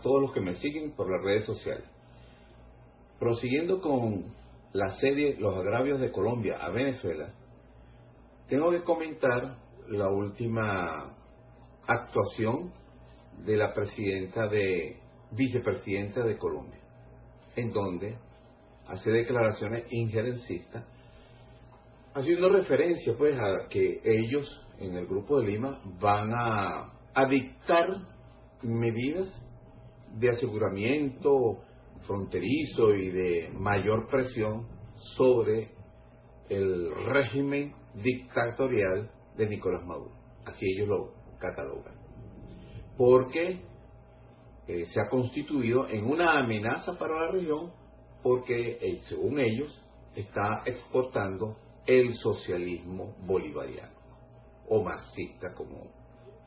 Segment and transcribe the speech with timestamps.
[0.00, 1.84] todos los que me siguen por las redes sociales.
[3.18, 4.34] Prosiguiendo con
[4.72, 7.32] la serie Los agravios de Colombia a Venezuela,
[8.48, 11.16] tengo que comentar la última
[11.86, 12.72] actuación
[13.44, 14.98] de la presidenta de
[15.32, 16.80] vicepresidenta de Colombia,
[17.56, 18.16] en donde
[18.86, 20.84] hace declaraciones injerencistas,
[22.14, 24.48] haciendo referencia pues a que ellos
[24.78, 27.86] en el grupo de Lima van a, a dictar
[28.62, 29.28] medidas
[30.18, 31.60] de aseguramiento
[32.06, 34.66] fronterizo y de mayor presión
[35.16, 35.70] sobre
[36.48, 40.12] el régimen dictatorial de Nicolás Maduro.
[40.44, 41.94] Así ellos lo catalogan.
[42.96, 43.62] Porque
[44.66, 47.72] eh, se ha constituido en una amenaza para la región
[48.22, 53.98] porque, eh, según ellos, está exportando el socialismo bolivariano
[54.68, 55.90] o marxista como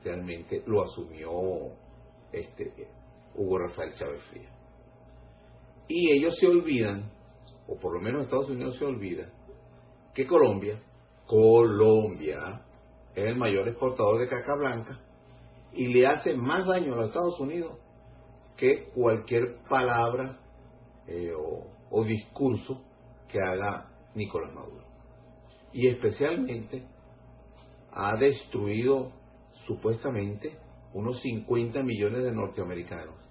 [0.03, 1.31] realmente lo asumió
[2.31, 2.72] este
[3.35, 4.51] Hugo Rafael Chávez Frías.
[5.87, 7.11] Y ellos se olvidan,
[7.67, 9.29] o por lo menos Estados Unidos se olvida,
[10.13, 10.79] que Colombia,
[11.25, 12.61] Colombia,
[13.15, 14.99] es el mayor exportador de caca blanca
[15.72, 17.77] y le hace más daño a los Estados Unidos
[18.55, 20.39] que cualquier palabra
[21.07, 22.81] eh, o, o discurso
[23.27, 24.83] que haga Nicolás Maduro.
[25.72, 26.85] Y especialmente
[27.91, 29.11] ha destruido
[29.66, 30.57] supuestamente
[30.93, 33.22] unos 50 millones de norteamericanos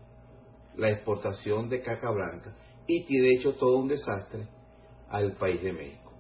[0.76, 2.54] la exportación de caca blanca
[2.86, 4.46] y tiene hecho todo un desastre
[5.08, 6.12] al país de México.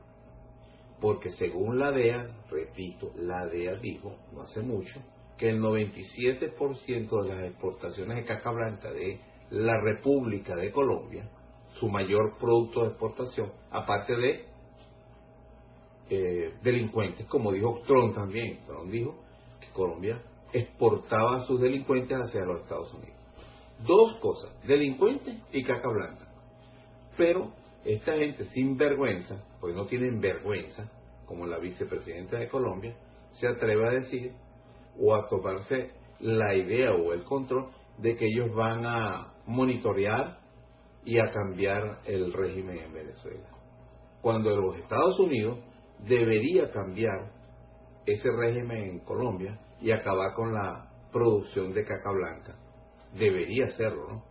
[1.00, 5.02] Porque según la DEA, repito, la DEA dijo no hace mucho
[5.36, 9.18] que el 97% de las exportaciones de caca blanca de
[9.50, 11.28] la República de Colombia,
[11.74, 14.44] su mayor producto de exportación, aparte de
[16.10, 19.16] eh, delincuentes, como dijo Trump también, Trump dijo
[19.60, 23.21] que Colombia exportaba a sus delincuentes hacia los Estados Unidos.
[23.84, 26.28] Dos cosas, delincuentes y caca blanca.
[27.16, 27.52] Pero
[27.84, 30.90] esta gente sin vergüenza, pues no tienen vergüenza,
[31.26, 32.96] como la vicepresidenta de Colombia,
[33.32, 34.32] se atreve a decir
[34.98, 35.90] o a tomarse
[36.20, 40.38] la idea o el control de que ellos van a monitorear
[41.04, 43.48] y a cambiar el régimen en Venezuela.
[44.20, 45.58] Cuando los Estados Unidos
[46.06, 47.32] debería cambiar
[48.06, 52.56] ese régimen en Colombia y acabar con la producción de caca blanca.
[53.18, 54.24] Debería hacerlo, ¿no?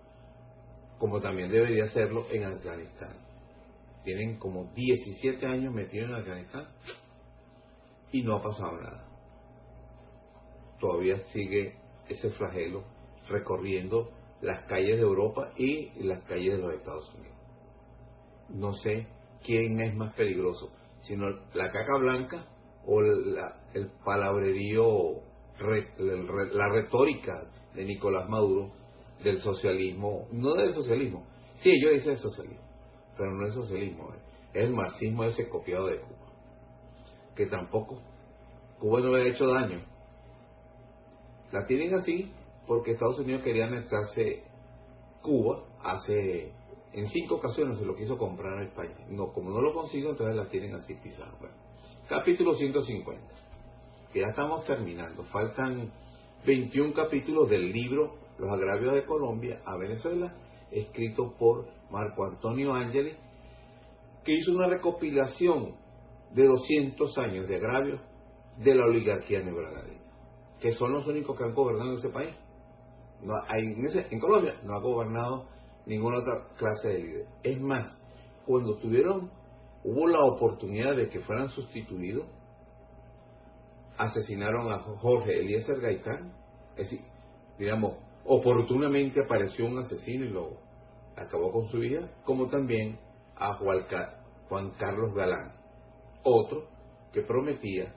[0.97, 3.15] Como también debería hacerlo en Afganistán.
[4.03, 6.67] Tienen como 17 años metidos en Afganistán
[8.11, 9.11] y no ha pasado nada
[10.81, 11.75] todavía sigue
[12.09, 12.83] ese flagelo
[13.29, 17.37] recorriendo las calles de Europa y las calles de los Estados Unidos.
[18.49, 19.07] No sé
[19.45, 22.45] quién es más peligroso, sino la caca blanca
[22.85, 24.85] o el palabrerío,
[25.61, 28.71] la retórica de Nicolás Maduro
[29.23, 31.25] del socialismo, no del socialismo,
[31.61, 32.63] sí, ellos dicen socialismo,
[33.17, 34.09] pero no es socialismo,
[34.53, 36.31] es el marxismo ese copiado de Cuba,
[37.35, 38.01] que tampoco,
[38.79, 39.79] Cuba no le ha hecho daño,
[41.51, 42.31] la tienen así
[42.65, 44.43] porque Estados Unidos quería anexarse
[45.21, 46.51] Cuba hace
[46.93, 48.95] en cinco ocasiones se lo quiso comprar en España.
[49.09, 51.33] No, como no lo consigo, entonces la tienen así pisada.
[51.39, 51.55] Bueno,
[52.07, 53.21] capítulo 150,
[54.11, 55.23] que ya estamos terminando.
[55.25, 55.91] Faltan
[56.45, 60.35] 21 capítulos del libro Los agravios de Colombia a Venezuela,
[60.71, 63.13] escrito por Marco Antonio Ángeli,
[64.23, 65.75] que hizo una recopilación
[66.33, 68.01] de 200 años de agravios
[68.57, 70.01] de la oligarquía neogranadina
[70.61, 72.35] que son los únicos que han gobernado ese país.
[73.21, 75.47] No, hay, en, en Colombia no ha gobernado
[75.85, 77.25] ninguna otra clase de líder.
[77.43, 77.85] Es más,
[78.45, 79.31] cuando tuvieron,
[79.83, 82.27] hubo la oportunidad de que fueran sustituidos,
[84.01, 86.33] asesinaron a Jorge Eliezer Gaitán,
[86.75, 87.01] es decir,
[87.59, 90.57] digamos, oportunamente apareció un asesino y lo
[91.15, 92.97] acabó con su vida, como también
[93.35, 95.53] a Juan Carlos Galán,
[96.23, 96.67] otro
[97.13, 97.93] que prometía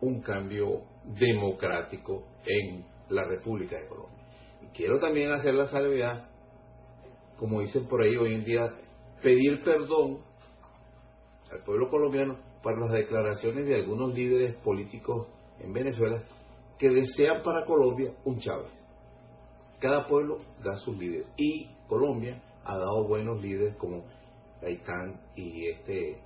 [0.00, 4.24] un cambio democrático en la República de Colombia.
[4.62, 6.30] Y quiero también hacer la salvedad,
[7.38, 8.62] como dicen por ahí hoy en día,
[9.22, 10.20] pedir perdón
[11.50, 15.28] al pueblo colombiano para las declaraciones de algunos líderes políticos
[15.60, 16.22] en Venezuela
[16.78, 18.70] que desean para Colombia un Chávez.
[19.78, 24.04] Cada pueblo da sus líderes y Colombia ha dado buenos líderes como
[24.60, 26.20] Gaitán y este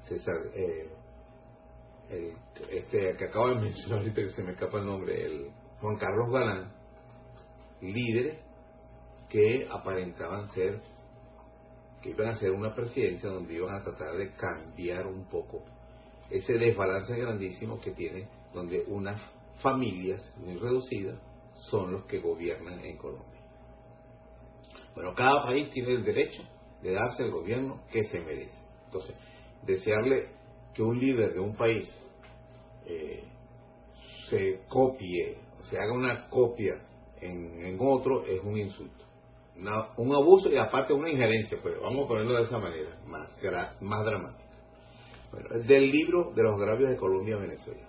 [0.00, 0.90] César eh,
[2.10, 2.32] el,
[2.70, 5.50] este que acabo de mencionar ahorita que se me escapa el nombre, el
[5.80, 6.72] Juan Carlos Galán,
[7.80, 8.38] líderes
[9.28, 10.80] que aparentaban ser,
[12.02, 15.64] que iban a ser una presidencia donde iban a tratar de cambiar un poco
[16.30, 19.20] ese desbalance grandísimo que tiene, donde unas
[19.62, 21.18] familias muy reducidas
[21.54, 23.40] son los que gobiernan en Colombia.
[24.94, 26.42] Bueno, cada país tiene el derecho
[26.82, 28.58] de darse el gobierno que se merece.
[28.86, 29.14] Entonces,
[29.64, 30.28] desearle
[30.74, 31.88] que un líder de un país
[32.86, 33.24] eh,
[34.28, 35.38] se copie,
[35.70, 36.74] se haga una copia
[37.20, 39.04] en, otro, es un insulto.
[39.96, 43.28] un abuso y aparte una injerencia, pero vamos a ponerlo de esa manera, más,
[43.80, 44.37] más dramática.
[45.66, 47.86] Del libro de los agravios de Colombia-Venezuela,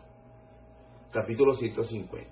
[1.12, 2.30] capítulo 150.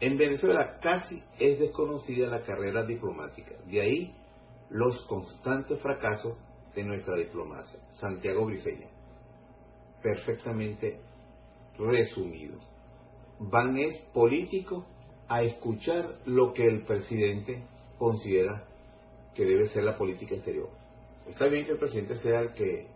[0.00, 4.14] En Venezuela casi es desconocida la carrera diplomática, de ahí
[4.68, 6.36] los constantes fracasos
[6.74, 7.80] de nuestra diplomacia.
[7.92, 8.88] Santiago Briceña,
[10.02, 11.00] perfectamente
[11.78, 12.58] resumido.
[13.38, 14.86] Van es político
[15.28, 17.64] a escuchar lo que el presidente
[17.98, 18.64] considera
[19.34, 20.68] que debe ser la política exterior.
[21.26, 22.86] Está bien que el presidente sea el que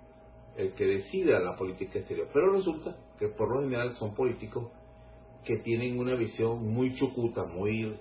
[0.57, 4.71] el que decida la política exterior, pero resulta que por lo general son políticos
[5.45, 7.97] que tienen una visión muy chucuta, muy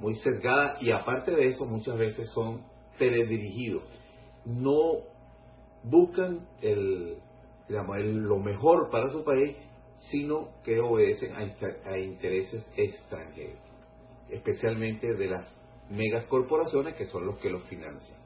[0.00, 2.62] muy sesgada y aparte de eso muchas veces son
[2.98, 3.82] teledirigidos.
[4.46, 5.02] No
[5.84, 7.18] buscan el,
[7.68, 9.56] lo mejor para su país,
[10.10, 13.60] sino que obedecen a, intereses extranjeros,
[14.30, 15.46] especialmente de las
[15.90, 18.19] megas corporaciones que son los que los financian.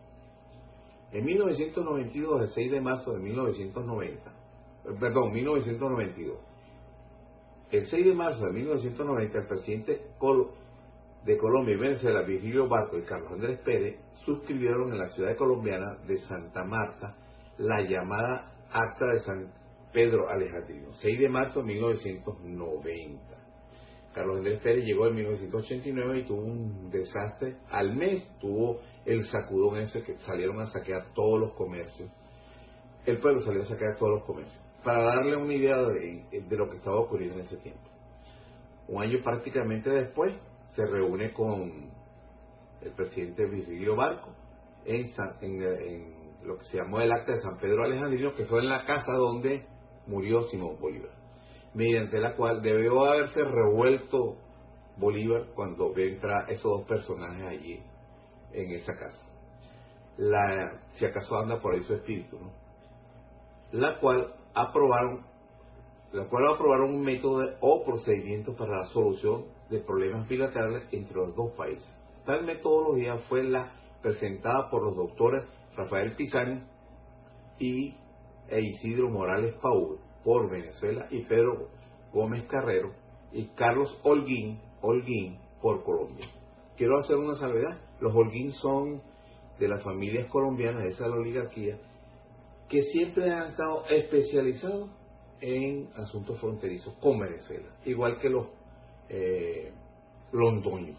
[1.15, 4.33] En 1992, el 6 de marzo de 1990,
[4.99, 6.39] perdón, 1992,
[7.71, 9.93] el 6 de marzo de 1990, el presidente
[11.25, 15.99] de Colombia y Venezuela, Virgilio Barco y Carlos Andrés Pérez, suscribieron en la ciudad colombiana
[16.05, 17.17] de Santa Marta
[17.59, 19.53] la llamada Acta de San
[19.93, 23.44] Pedro Alejandrino, 6 de marzo de 1990.
[24.15, 27.57] Carlos Andrés Pérez llegó en 1989 y tuvo un desastre.
[27.69, 32.09] Al mes tuvo el sacudón ese que salieron a saquear todos los comercios.
[33.05, 34.63] El pueblo salió a saquear todos los comercios.
[34.85, 37.83] Para darle una idea de, lo que estaba ocurriendo en ese tiempo.
[38.87, 40.33] Un año prácticamente después
[40.77, 41.91] se reúne con
[42.83, 44.31] el presidente Virgilio Barco
[44.85, 45.11] en,
[45.41, 46.15] en
[46.45, 49.13] lo que se llamó el acta de San Pedro Alejandrino, que fue en la casa
[49.13, 49.67] donde
[50.07, 51.11] murió Simón Bolívar,
[51.75, 54.37] mediante la cual debió haberse revuelto
[54.97, 57.83] Bolívar cuando entra esos dos personajes allí
[58.53, 59.27] en esa casa.
[60.17, 62.53] La, si acaso anda por ahí su espíritu, ¿no?
[63.73, 65.27] La cual aprobaron,
[66.13, 71.35] la cual aprobaron un método o procedimiento para la solución de problemas bilaterales entre los
[71.35, 71.93] dos países.
[72.25, 75.43] Tal metodología fue la presentada por los doctores
[75.77, 76.63] Rafael Pizani
[77.59, 77.97] y
[78.49, 81.69] e Isidro Morales Paul por Venezuela y Pedro
[82.13, 82.93] Gómez Carrero
[83.33, 86.27] y Carlos Holguín, Holguín por Colombia.
[86.77, 89.03] Quiero hacer una salvedad, los Holguín son
[89.59, 91.79] de las familias colombianas, esa es la oligarquía,
[92.69, 94.91] que siempre han estado especializados
[95.41, 98.47] en asuntos fronterizos con Venezuela, igual que los
[99.09, 99.73] eh,
[100.33, 100.99] londoños.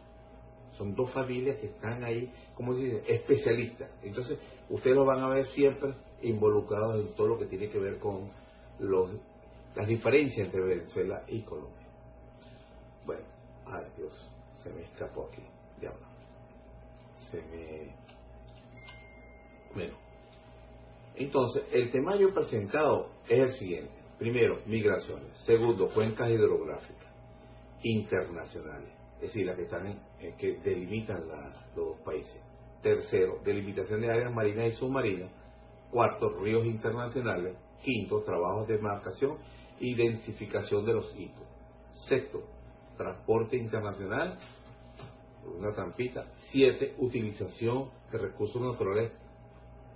[0.78, 3.90] Son dos familias que están ahí, como se dice, especialistas.
[4.04, 4.40] Entonces,
[4.70, 8.30] ustedes lo van a ver siempre involucrados en todo lo que tiene que ver con
[8.80, 9.12] los,
[9.76, 11.88] las diferencias entre Venezuela y Colombia.
[13.06, 13.24] Bueno,
[13.66, 14.32] ay Dios,
[14.64, 15.44] se me escapó aquí,
[15.82, 15.92] ya.
[17.32, 17.96] Se me...
[19.74, 19.98] Bueno,
[21.16, 23.92] entonces el temario presentado es el siguiente.
[24.18, 25.36] Primero, migraciones.
[25.46, 26.96] Segundo, cuencas hidrográficas
[27.84, 32.42] internacionales, es decir, las que están en, que delimitan los dos países.
[32.82, 35.30] Tercero, delimitación de áreas marinas y submarinas.
[35.92, 37.56] Cuarto, ríos internacionales.
[37.86, 39.38] Quinto, trabajos de marcación
[39.80, 41.46] y densificación de los hitos.
[42.10, 42.42] Sexto,
[42.98, 44.40] transporte internacional,
[45.60, 46.26] una trampita.
[46.52, 49.12] Siete, utilización de recursos naturales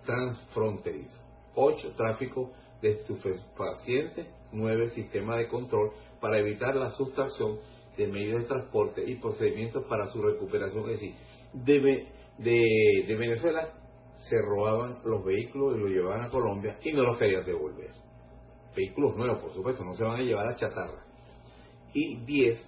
[0.06, 1.20] transfronterizos.
[1.56, 4.28] Ocho, tráfico de estupefacientes.
[4.52, 5.92] Nueve, sistema de control
[6.22, 7.60] para evitar la sustracción
[7.98, 10.84] de medios de transporte y procedimientos para su recuperación.
[10.90, 11.16] Es decir,
[11.54, 13.68] debe de, Venezuela
[14.20, 17.92] se robaban los vehículos y los llevaban a Colombia y no los querían devolver.
[18.76, 21.04] Vehículos nuevos, por supuesto, no se van a llevar a chatarra.
[21.94, 22.68] Y 10.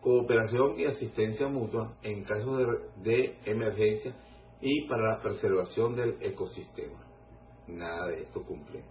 [0.00, 2.66] Cooperación y asistencia mutua en caso de,
[3.02, 4.14] de emergencia
[4.60, 7.04] y para la preservación del ecosistema.
[7.66, 8.84] Nada de esto cumple.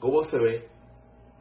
[0.00, 0.68] Como se ve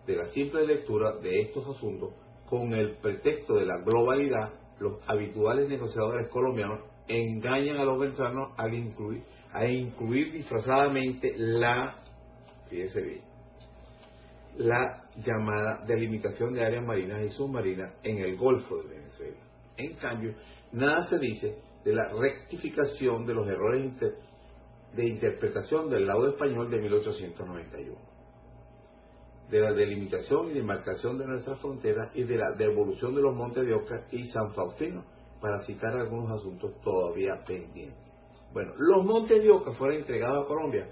[0.05, 2.13] de la simple lectura de estos asuntos,
[2.47, 8.73] con el pretexto de la globalidad, los habituales negociadores colombianos engañan a los venezolanos al
[8.73, 9.23] incluir,
[9.55, 11.95] a incluir disfrazadamente la,
[12.69, 13.21] fíjese bien,
[14.57, 19.37] la llamada delimitación de áreas marinas y submarinas en el Golfo de Venezuela.
[19.77, 20.35] En cambio,
[20.73, 23.93] nada se dice de la rectificación de los errores
[24.93, 27.97] de interpretación del lado español de 1891,
[29.49, 33.65] de la delimitación y demarcación de nuestras fronteras y de la devolución de los montes
[33.65, 35.05] de Oca y San Faustino
[35.39, 38.04] para citar algunos asuntos todavía pendientes.
[38.55, 40.87] Bueno, los Montes de Oca fueron entregados a Colombia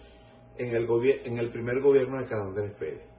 [0.58, 0.86] en el,
[1.24, 3.10] en el primer gobierno de Carlos Andrés Pérez.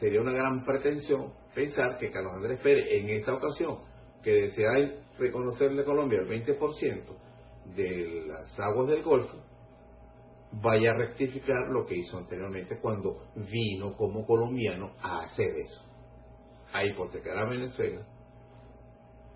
[0.00, 3.78] Sería una gran pretensión pensar que Carlos Andrés Pérez en esta ocasión,
[4.24, 4.72] que desea
[5.16, 7.04] reconocerle a Colombia el 20%
[7.76, 9.38] de las aguas del Golfo,
[10.50, 15.84] vaya a rectificar lo que hizo anteriormente cuando vino como colombiano a hacer eso,
[16.72, 18.04] a hipotecar a Venezuela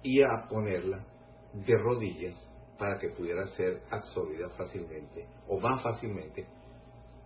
[0.02, 1.06] y a ponerla
[1.52, 2.34] de rodillas
[2.78, 6.46] para que pudiera ser absorbida fácilmente o más fácilmente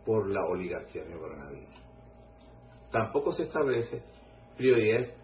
[0.05, 1.77] por la oligarquía neogranadina.
[2.91, 4.03] Tampoco se establece
[4.57, 5.19] prioridades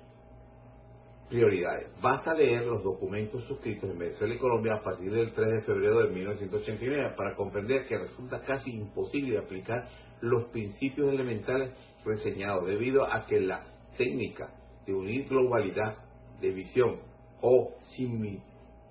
[1.29, 1.91] prioridades.
[2.01, 6.01] Basta leer los documentos suscritos en Venezuela y Colombia a partir del 3 de febrero
[6.01, 9.89] de 1989 para comprender que resulta casi imposible aplicar
[10.21, 11.73] los principios elementales
[12.05, 13.65] reseñados debido a que la
[13.97, 14.55] técnica
[14.87, 15.97] de unir globalidad
[16.41, 17.01] de visión
[17.41, 17.75] o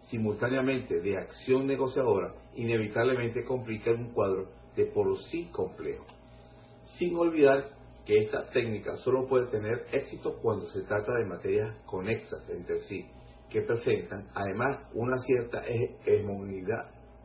[0.09, 6.05] simultáneamente de acción negociadora inevitablemente complica un cuadro de por sí complejo.
[6.97, 7.69] Sin olvidar
[8.05, 13.05] que esta técnica solo puede tener éxito cuando se trata de materias conexas entre sí,
[13.49, 15.63] que presentan además una cierta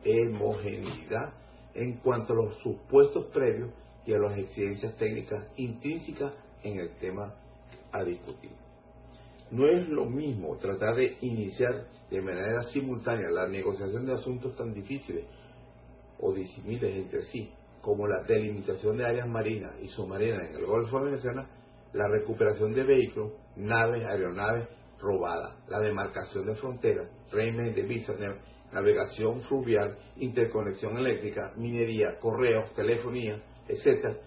[0.01, 1.33] hemogeneidad,
[1.73, 3.71] en cuanto a los supuestos previos
[4.05, 6.33] y a las exigencias técnicas intrínsecas
[6.63, 7.35] en el tema
[7.91, 8.68] a discutir.
[9.51, 14.73] No es lo mismo tratar de iniciar de manera simultánea la negociación de asuntos tan
[14.73, 15.25] difíciles
[16.19, 17.51] o disimiles entre sí
[17.81, 21.47] como la delimitación de áreas marinas y submarinas en el Golfo de Venezuela,
[21.93, 24.67] la recuperación de vehículos, naves, aeronaves
[24.99, 28.17] robadas, la demarcación de fronteras, régimen de visas,
[28.71, 34.17] navegación fluvial, interconexión eléctrica, minería, correos, telefonía, etcétera,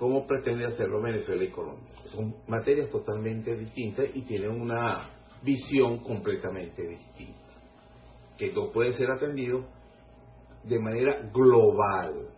[0.00, 1.92] como pretende hacerlo Venezuela y Colombia.
[2.06, 5.10] Son materias totalmente distintas y tienen una
[5.42, 7.52] visión completamente distinta,
[8.38, 9.62] que no puede ser atendido
[10.64, 12.30] de manera global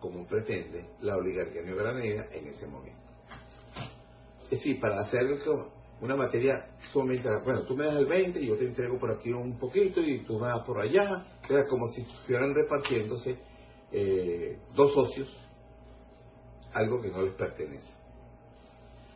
[0.00, 3.02] como pretende la oligarquía neogranera en ese momento.
[4.44, 5.24] Es decir, para hacer
[6.00, 9.30] una materia sumamente, bueno, tú me das el 20 y yo te entrego por aquí
[9.30, 13.36] un poquito y tú me das por allá, era como si estuvieran repartiéndose
[13.92, 15.43] eh, dos socios
[16.74, 17.92] algo que no les pertenece.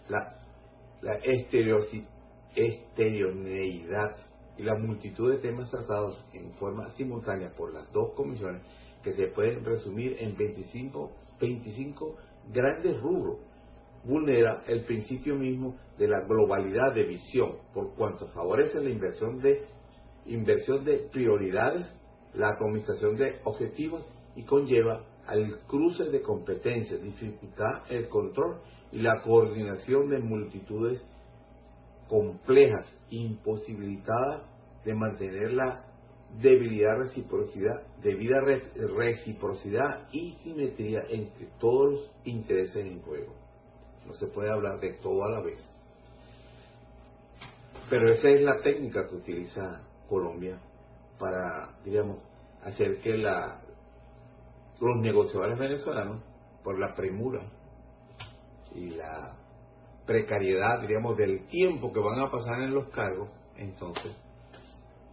[0.09, 0.41] La,
[1.03, 1.15] la
[2.55, 4.17] estereoneidad
[4.57, 8.63] y la multitud de temas tratados en forma simultánea por las dos comisiones
[9.03, 12.17] que se pueden resumir en 25, 25
[12.53, 13.39] grandes rubros,
[14.05, 19.67] vulnera el principio mismo de la globalidad de visión, por cuanto favorece la inversión de,
[20.27, 21.87] inversión de prioridades,
[22.35, 29.21] la administración de objetivos y conlleva al cruce de competencias, dificultad el control y la
[29.23, 31.03] coordinación de multitudes
[32.09, 34.43] complejas, imposibilitadas
[34.85, 35.85] de mantener la
[36.41, 38.41] debilidad, reciprocidad, debida
[38.97, 43.35] reciprocidad y simetría entre todos los intereses en juego.
[44.07, 45.63] No se puede hablar de todo a la vez.
[47.91, 50.59] Pero esa es la técnica que utiliza Colombia
[51.19, 52.19] para, digamos,
[52.63, 53.63] hacer que la,
[54.81, 56.23] los negociadores venezolanos,
[56.63, 57.41] por la premura
[58.75, 59.37] y la
[60.07, 64.13] precariedad, digamos, del tiempo que van a pasar en los cargos, entonces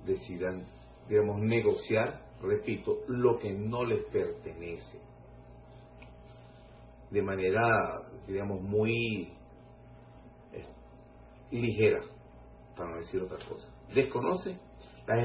[0.06, 0.66] decidan
[1.08, 5.00] digamos, negociar, repito, lo que no les pertenece.
[7.12, 9.30] De manera, digamos, muy
[10.52, 10.66] eh,
[11.52, 12.02] ligera,
[12.76, 13.68] para no decir otra cosa.
[13.94, 14.58] Desconoce
[15.08, 15.20] las,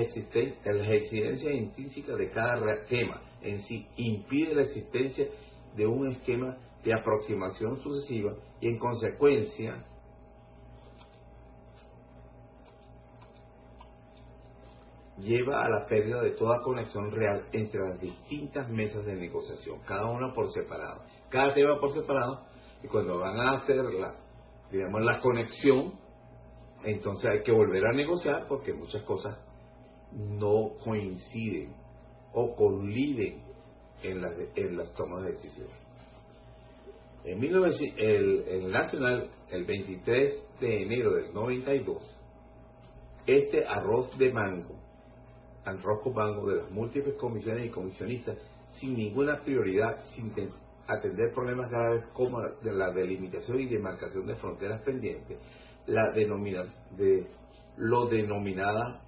[0.65, 5.27] las exigencias intrínsecas de cada tema en sí, impide la existencia
[5.77, 9.85] de un esquema de aproximación sucesiva y en consecuencia
[15.19, 20.11] lleva a la pérdida de toda conexión real entre las distintas mesas de negociación, cada
[20.11, 22.47] una por separado, cada tema por separado,
[22.83, 24.15] y cuando van a hacer la,
[24.71, 25.93] digamos, la conexión,
[26.85, 29.39] entonces hay que volver a negociar porque muchas cosas
[30.13, 31.80] no coinciden
[32.33, 33.43] o coliden
[34.03, 35.75] en las, en las tomas de decisiones.
[37.25, 42.03] En el, el Nacional, el 23 de enero del 92,
[43.27, 44.81] este arroz de mango
[45.65, 48.39] al rosco banco de las múltiples comisiones y comisionistas
[48.73, 50.33] sin ninguna prioridad, sin
[50.87, 55.39] atender problemas graves como la delimitación y demarcación de fronteras pendientes,
[55.87, 56.65] la denomina,
[56.97, 57.27] de,
[57.77, 59.03] lo denominada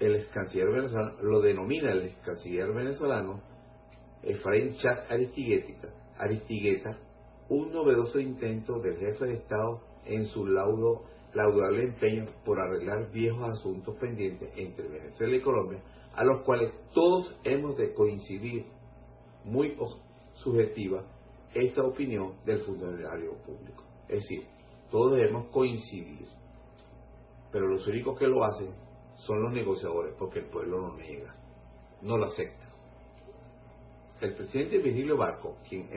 [0.00, 3.42] el canciller venezolano, lo denomina el canciller venezolano
[4.22, 5.10] Efraín Chat
[6.18, 6.98] Aristigueta,
[7.48, 11.04] un novedoso intento del jefe de Estado en su laudo
[11.34, 15.82] laudable empeño por arreglar viejos asuntos pendientes entre Venezuela y Colombia,
[16.14, 18.66] a los cuales todos hemos de coincidir,
[19.44, 19.76] muy
[20.34, 21.04] subjetiva,
[21.54, 23.84] esta opinión del funcionario público.
[24.08, 24.46] Es decir,
[24.90, 26.26] todos debemos coincidir,
[27.52, 28.74] pero los únicos que lo hacen
[29.26, 31.34] son los negociadores, porque el pueblo lo niega,
[32.02, 32.68] no lo acepta.
[34.20, 35.88] El presidente Virgilio Barco, quien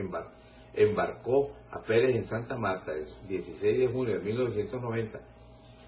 [0.74, 5.20] embarcó a Pérez en Santa Marta el 16 de junio de 1990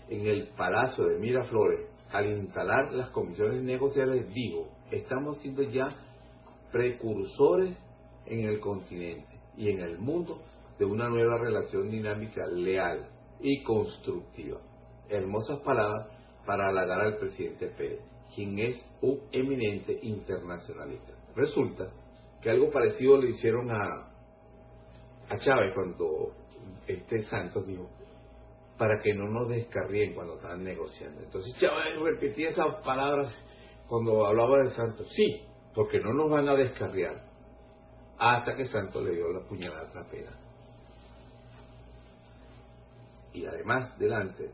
[0.10, 5.96] en el Palacio de Miraflores, al instalar las comisiones negociadas, dijo, estamos siendo ya
[6.72, 7.76] precursores
[8.26, 10.42] en el continente y en el mundo
[10.78, 14.60] de una nueva relación dinámica leal y constructiva.
[15.10, 16.15] Hermosas palabras
[16.46, 18.02] para halagar al presidente Pérez,
[18.34, 21.14] quien es un eminente internacionalista.
[21.36, 21.92] Resulta
[22.42, 24.12] que algo parecido le hicieron a,
[25.30, 26.34] a Chávez cuando
[26.88, 27.90] este Santos dijo,
[28.78, 31.22] para que no nos descarríen cuando estaban negociando.
[31.22, 33.34] Entonces Chávez repetía esas palabras
[33.88, 35.08] cuando hablaba de Santos.
[35.16, 37.26] Sí, porque no nos van a descarriar.
[38.18, 40.32] Hasta que Santos le dio la puñalada trapera.
[43.34, 44.52] Y además, delante,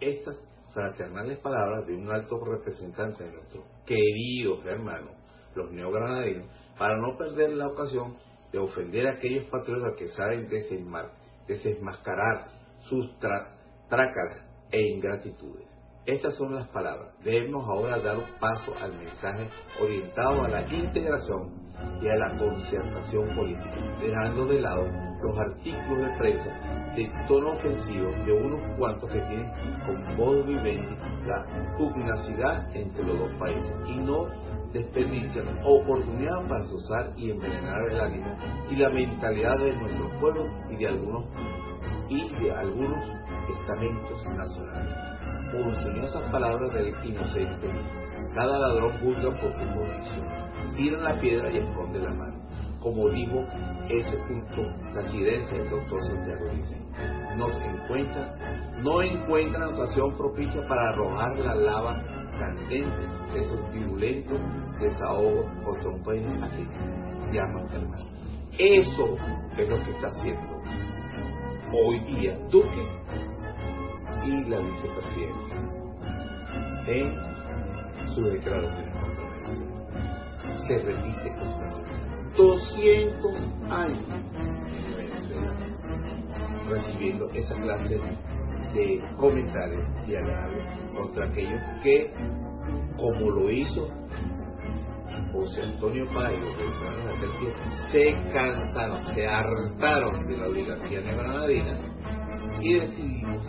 [0.00, 0.36] estas
[0.72, 5.14] fraternales palabras de un alto representante de nuestros queridos hermanos,
[5.54, 8.16] los neogranadinos, para no perder la ocasión
[8.52, 10.48] de ofender a aquellos patriotas que saben
[11.46, 12.50] desmascarar
[12.80, 15.66] sus trácalas e ingratitudes.
[16.06, 17.14] Estas son las palabras.
[17.22, 21.68] Debemos ahora dar paso al mensaje orientado a la integración
[22.00, 26.50] y a la concertación política, dejando de lado los artículos de prensa
[26.94, 29.50] de tono ofensivo de unos cuantos que tienen
[29.86, 31.44] con modo vivendi la
[31.76, 34.26] pugnacidad entre los dos países y no
[34.72, 38.36] desperdician oportunidad para usar y envenenar el ánimo
[38.70, 41.24] y la mentalidad de nuestros pueblos y de algunos
[42.08, 43.04] y de algunos
[43.48, 45.08] estamentos nacionales.
[45.52, 47.68] Por palabras del inocente,
[48.34, 50.26] cada ladrón juzga por su condición,
[50.76, 52.47] tira la piedra y esconde la mano.
[52.80, 53.44] Como dijo
[53.88, 54.62] ese punto
[54.94, 56.76] tachirense del doctor Santiago dice,
[57.36, 62.02] nos encuentran, no encuentran ocasión propicia para arrojar la lava
[62.38, 64.38] candente de esos violentos
[64.80, 66.64] desahogos contra un país aquí
[67.32, 68.08] llaman hermano.
[68.58, 69.16] Eso
[69.56, 70.58] es lo que está haciendo
[71.72, 72.86] hoy día Duque
[74.24, 75.56] y la vicepresidenta
[76.86, 78.94] en sus declaraciones
[80.66, 82.17] se repite constantemente.
[82.38, 83.34] 200
[83.68, 84.06] años
[86.68, 88.00] recibiendo esa clase
[88.74, 92.12] de comentarios y agravios contra aquellos que,
[92.96, 93.88] como lo hizo
[95.32, 96.38] José Antonio Páez,
[97.90, 101.76] se cansaron, se hartaron de la oligarquía neogranadina
[102.60, 103.48] y decidimos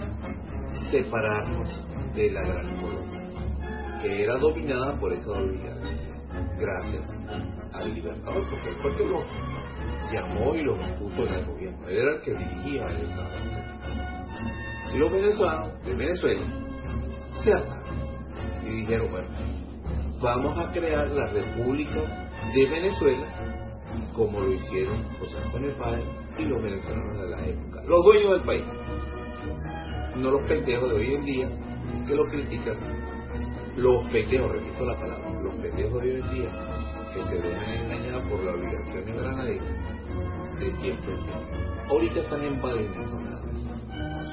[0.89, 6.10] separarnos de la Gran Colombia, que era dominada por esa oligarquía,
[6.58, 9.25] gracias al Libertador, porque el pueblo lo
[10.12, 13.29] llamó y lo puso en el gobierno, él era el que dirigía el Estado.
[14.93, 16.41] Y los venezolanos de Venezuela
[17.43, 17.97] se hartaron
[18.65, 19.27] y dijeron, bueno,
[20.21, 23.27] vamos a crear la República de Venezuela
[24.15, 26.03] como lo hicieron José Antonio Páez
[26.38, 28.65] y los venezolanos de la época, los dueños del país,
[30.15, 31.49] no los pendejos de hoy en día
[32.08, 32.77] que lo critican,
[33.77, 36.79] los pendejos, repito la palabra, los pendejos de hoy en día
[37.13, 40.00] que se dejan engañar por la obligación de Granadina
[40.60, 41.89] de tiempo en tiempo.
[41.89, 43.41] Ahorita están envalentonadas,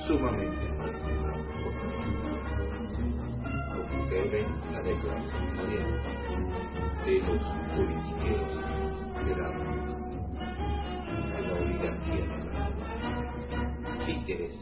[0.06, 1.16] sumamente envalentonadas.
[4.02, 5.46] Ustedes ven la declaración
[7.04, 7.42] de los
[7.76, 8.54] politiqueros
[9.24, 9.48] de la,
[11.32, 12.26] de la oligarquía
[14.06, 14.56] títeres,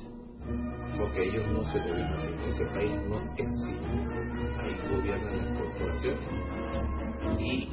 [0.98, 3.86] porque ellos no se gobiernan, ese país no existe,
[4.62, 7.03] ahí gobiernan las corporaciones
[7.38, 7.68] y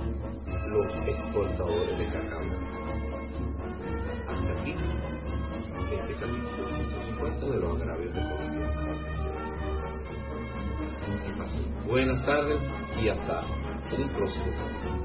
[0.68, 2.42] los exportadores de cacao.
[4.28, 4.76] Hasta aquí,
[5.92, 8.72] este capítulo 150 de los agravios de Colombia.
[11.88, 12.60] Buenas tardes
[13.02, 13.44] y hasta
[13.98, 15.01] un próximo.